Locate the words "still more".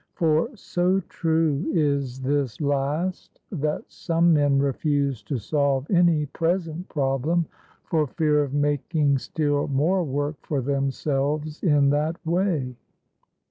9.19-10.03